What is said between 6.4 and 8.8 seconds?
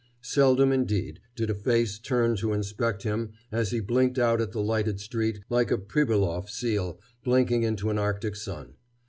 seal blinking into an Arctic sun.